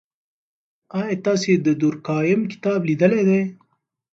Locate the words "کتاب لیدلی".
2.51-3.21